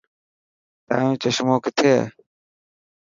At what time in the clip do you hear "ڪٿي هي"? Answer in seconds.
1.65-2.03